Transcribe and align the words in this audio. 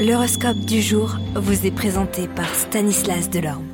L'horoscope 0.00 0.60
du 0.60 0.80
jour 0.80 1.18
vous 1.34 1.66
est 1.66 1.70
présenté 1.70 2.26
par 2.26 2.48
Stanislas 2.54 3.28
Delorme. 3.28 3.66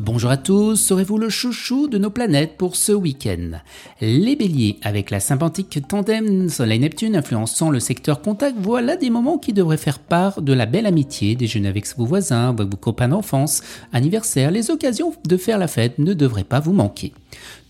Bonjour 0.00 0.30
à 0.30 0.36
tous, 0.36 0.76
serez-vous 0.76 1.18
le 1.18 1.28
chouchou 1.28 1.88
de 1.88 1.98
nos 1.98 2.10
planètes 2.10 2.56
pour 2.56 2.76
ce 2.76 2.92
week-end? 2.92 3.58
Les 4.00 4.36
béliers, 4.36 4.78
avec 4.82 5.10
la 5.10 5.18
sympathique 5.18 5.80
tandem 5.88 6.48
Soleil-Neptune 6.48 7.16
influençant 7.16 7.68
le 7.68 7.80
secteur 7.80 8.22
contact, 8.22 8.56
voilà 8.60 8.96
des 8.96 9.10
moments 9.10 9.38
qui 9.38 9.52
devraient 9.52 9.76
faire 9.76 9.98
part 9.98 10.40
de 10.40 10.52
la 10.52 10.66
belle 10.66 10.86
amitié, 10.86 11.34
déjeuner 11.34 11.66
avec 11.66 11.84
vos 11.98 12.06
voisins, 12.06 12.52
vos 12.52 12.76
copains 12.76 13.08
d'enfance, 13.08 13.62
anniversaire, 13.92 14.52
les 14.52 14.70
occasions 14.70 15.12
de 15.26 15.36
faire 15.36 15.58
la 15.58 15.66
fête 15.66 15.98
ne 15.98 16.14
devraient 16.14 16.44
pas 16.44 16.60
vous 16.60 16.74
manquer. 16.74 17.12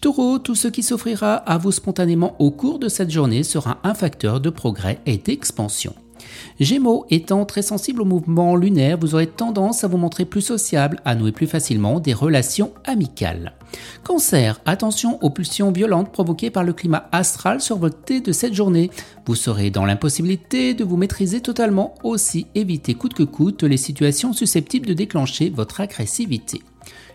Taureau, 0.02 0.38
tout 0.38 0.54
ce 0.54 0.68
qui 0.68 0.82
s'offrira 0.82 1.36
à 1.36 1.56
vous 1.56 1.72
spontanément 1.72 2.36
au 2.40 2.50
cours 2.50 2.78
de 2.78 2.90
cette 2.90 3.10
journée 3.10 3.42
sera 3.42 3.78
un 3.84 3.94
facteur 3.94 4.38
de 4.42 4.50
progrès 4.50 4.98
et 5.06 5.16
d'expansion. 5.16 5.94
Gémeaux, 6.60 7.06
étant 7.10 7.44
très 7.44 7.62
sensible 7.62 8.02
au 8.02 8.04
mouvement 8.04 8.56
lunaire, 8.56 8.98
vous 8.98 9.14
aurez 9.14 9.26
tendance 9.26 9.84
à 9.84 9.88
vous 9.88 9.96
montrer 9.96 10.24
plus 10.24 10.40
sociable, 10.40 11.00
à 11.04 11.14
nouer 11.14 11.32
plus 11.32 11.46
facilement 11.46 12.00
des 12.00 12.14
relations 12.14 12.72
amicales. 12.84 13.52
Cancer, 14.04 14.60
attention 14.66 15.18
aux 15.22 15.30
pulsions 15.30 15.72
violentes 15.72 16.12
provoquées 16.12 16.50
par 16.50 16.64
le 16.64 16.72
climat 16.72 17.08
astral 17.12 17.60
sur 17.60 17.78
votre 17.78 18.02
thé 18.02 18.20
de 18.20 18.32
cette 18.32 18.54
journée. 18.54 18.90
Vous 19.26 19.34
serez 19.34 19.70
dans 19.70 19.84
l'impossibilité 19.84 20.74
de 20.74 20.84
vous 20.84 20.96
maîtriser 20.96 21.40
totalement, 21.40 21.94
aussi 22.02 22.46
évitez 22.54 22.94
coûte 22.94 23.14
que 23.14 23.22
coûte 23.22 23.62
les 23.62 23.76
situations 23.76 24.32
susceptibles 24.32 24.86
de 24.86 24.94
déclencher 24.94 25.50
votre 25.50 25.80
agressivité. 25.80 26.62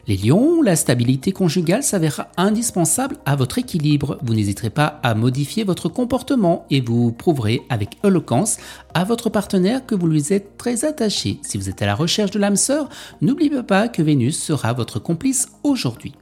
Les 0.07 0.15
lions, 0.15 0.61
la 0.61 0.77
stabilité 0.77 1.33
conjugale 1.33 1.83
s'avérera 1.83 2.29
indispensable 2.37 3.17
à 3.25 3.35
votre 3.35 3.57
équilibre. 3.57 4.17
Vous 4.23 4.33
n'hésiterez 4.33 4.69
pas 4.69 5.01
à 5.03 5.15
modifier 5.15 5.65
votre 5.65 5.89
comportement 5.89 6.65
et 6.69 6.79
vous 6.79 7.11
prouverez 7.11 7.63
avec 7.67 7.97
éloquence 8.05 8.57
à 8.93 9.03
votre 9.03 9.29
partenaire 9.29 9.85
que 9.85 9.95
vous 9.95 10.07
lui 10.07 10.31
êtes 10.31 10.57
très 10.57 10.85
attaché. 10.85 11.39
Si 11.41 11.57
vous 11.57 11.69
êtes 11.69 11.81
à 11.81 11.85
la 11.85 11.93
recherche 11.93 12.31
de 12.31 12.39
l'âme 12.39 12.55
sœur, 12.55 12.87
n'oubliez 13.19 13.63
pas 13.63 13.89
que 13.89 14.01
Vénus 14.01 14.41
sera 14.41 14.71
votre 14.71 14.99
complice 14.99 15.49
aujourd'hui. 15.63 16.13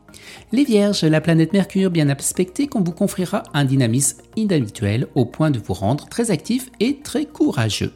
Les 0.52 0.64
Vierges, 0.64 1.04
la 1.04 1.22
planète 1.22 1.54
Mercure 1.54 1.92
bien 1.92 2.09
aspectée 2.09 2.66
qu'on 2.66 2.81
vous 2.81 2.92
conférera 2.92 3.44
un 3.54 3.66
dynamisme 3.66 4.24
inhabituel 4.36 5.06
au 5.14 5.26
point 5.26 5.52
de 5.52 5.59
vous 5.59 5.74
rendre 5.74 6.08
très 6.09 6.31
actif 6.31 6.72
et 6.80 7.02
très 7.04 7.26
courageux. 7.26 7.92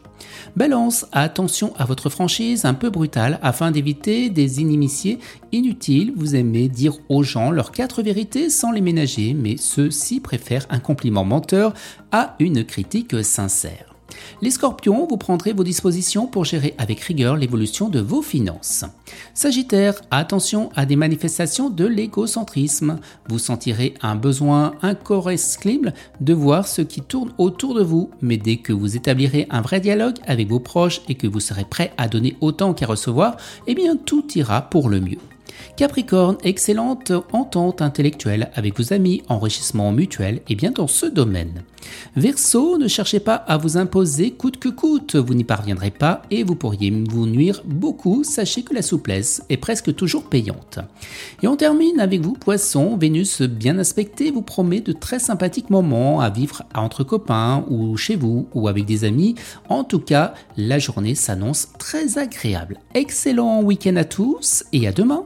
Balance, 0.56 1.06
attention 1.12 1.74
à 1.78 1.86
votre 1.86 2.10
franchise 2.10 2.66
un 2.66 2.74
peu 2.74 2.90
brutale 2.90 3.40
afin 3.42 3.72
d'éviter 3.72 4.30
des 4.30 4.62
inimitiés 4.62 5.20
inutiles. 5.52 6.14
Vous 6.16 6.36
aimez 6.36 6.68
dire 6.68 6.94
aux 7.10 7.24
gens 7.24 7.52
leurs 7.52 7.72
quatre 7.72 8.02
vérités 8.02 8.50
sans 8.50 8.72
les 8.72 8.82
ménager, 8.82 9.34
mais 9.34 9.58
ceux-ci 9.58 10.20
préfèrent 10.20 10.66
un 10.70 10.80
compliment 10.80 11.26
menteur 11.26 11.74
à 12.12 12.36
une 12.40 12.64
critique 12.64 13.24
sincère. 13.24 13.89
Les 14.42 14.52
scorpions, 14.52 15.08
vous 15.10 15.18
prendrez 15.18 15.54
vos 15.54 15.64
dispositions 15.64 16.28
pour 16.28 16.46
gérer 16.46 16.74
avec 16.78 17.00
rigueur 17.02 17.36
l'évolution 17.36 17.90
de 17.90 18.00
vos 18.00 18.22
finances. 18.22 18.86
Sagittaire, 19.34 19.96
attention 20.12 20.70
à 20.76 20.86
des 20.86 20.96
manifestations 20.96 21.70
de 21.70 21.86
l'égocentrisme. 21.86 23.00
Vous 23.28 23.40
sentirez 23.40 23.94
un 24.02 24.16
besoin 24.16 24.76
incorrescible 24.82 25.94
de 26.22 26.34
voir 26.34 26.68
ce 26.68 26.82
qui 26.82 27.02
tourne 27.02 27.32
autour 27.38 27.76
de 27.76 27.84
vous, 27.84 28.10
mais 28.22 28.38
dès 28.38 28.58
que 28.58 28.74
vous 28.74 28.96
établirez 28.96 29.48
un 29.50 29.62
vrai 29.62 29.80
dialogue 29.80 30.18
avec 30.26 30.50
vos 30.50 30.60
proches 30.60 31.02
et 31.08 31.16
que 31.16 31.28
vous 31.28 31.40
serez 31.40 31.66
prêt 31.66 31.94
à 31.98 32.08
donner 32.08 32.36
autant 32.42 32.74
qu'à 32.74 32.86
recevoir, 32.86 33.38
eh 33.68 33.76
bien 33.76 33.96
tout 33.96 34.26
ira 34.36 34.62
pour 34.62 34.90
le 34.90 35.00
mieux. 35.00 35.20
Capricorne, 35.78 36.38
excellente 36.44 37.12
entente 37.32 37.82
intellectuelle 37.82 38.52
avec 38.54 38.78
vos 38.78 38.94
amis, 38.94 39.24
enrichissement 39.30 39.92
mutuel 39.92 40.42
et 40.50 40.56
bien 40.56 40.72
dans 40.72 40.88
ce 40.88 41.06
domaine. 41.06 41.64
Verseau, 42.16 42.78
ne 42.78 42.88
cherchez 42.88 43.20
pas 43.20 43.36
à 43.36 43.58
vous 43.58 43.78
imposer 43.78 44.32
coûte 44.32 44.58
que 44.58 44.70
coûte, 44.70 45.16
vous 45.16 45.34
n'y 45.34 45.44
parviendrez 45.44 45.92
pas 45.92 46.24
et 46.32 46.44
vous 46.44 46.56
pourriez 46.56 46.92
vous 46.92 47.26
nuire 47.26 47.62
beaucoup, 47.66 48.24
sachez 48.24 48.64
que 48.64 48.74
la 48.74 48.82
souplesse 48.82 49.42
est 49.50 49.58
presque 49.58 49.96
toujours 49.96 50.24
payante. 50.24 50.80
Et 51.42 51.48
on 51.48 51.56
termine 51.56 52.00
avec 52.00 52.22
vous, 52.22 52.34
Poisson, 52.34 52.98
Vénus 52.98 53.42
bien 53.42 53.78
aspectée 53.78 54.32
vous 54.32 54.42
promet 54.42 54.82
de 54.82 54.92
très 54.92 55.20
sympathiques 55.20 55.70
moments 55.70 56.20
à 56.20 56.30
vivre 56.30 56.64
entre 56.76 57.04
copains 57.04 57.66
ou 57.70 57.96
chez 57.98 58.16
vous 58.16 58.48
ou 58.54 58.68
avec 58.68 58.86
des 58.86 59.04
amis. 59.04 59.36
En 59.70 59.84
tout 59.84 60.00
cas, 60.00 60.34
la 60.58 60.80
journée 60.80 61.16
s'annonce 61.16 61.70
très 61.78 62.18
agréable. 62.18 62.78
Excellent 62.94 63.62
week-end 63.62 63.96
à 63.96 64.04
tous 64.04 64.64
et 64.74 64.88
à 64.88 64.92
demain 64.92 65.26